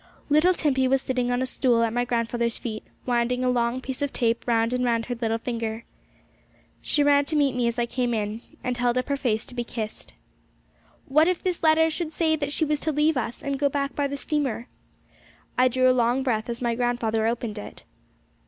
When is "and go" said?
13.43-13.69